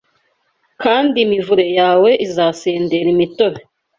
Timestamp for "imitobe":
3.15-3.59